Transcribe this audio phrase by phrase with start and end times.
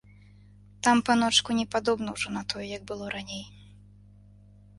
[0.87, 3.45] Там, паночку, не падобна ўжо на тое, як было раней.